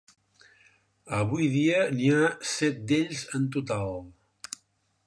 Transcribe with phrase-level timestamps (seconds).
[1.17, 3.97] Avui dia n'hi ha set d'ells en total.